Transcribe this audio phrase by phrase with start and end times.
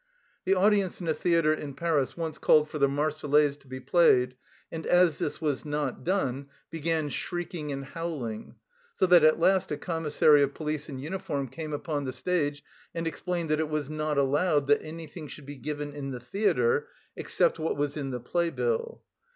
[0.45, 4.35] The audience in a theatre in Paris once called for the "Marseillaise" to be played,
[4.71, 8.55] and as this was not done, began shrieking and howling,
[8.95, 12.63] so that at last a commissary of police in uniform came upon the stage
[12.95, 16.87] and explained that it was not allowed that anything should be given in the theatre
[17.15, 19.03] except what was in the playbill.